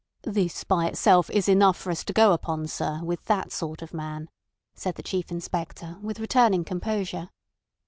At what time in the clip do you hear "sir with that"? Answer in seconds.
2.65-3.51